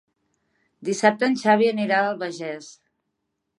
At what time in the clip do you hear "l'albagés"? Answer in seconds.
2.09-2.73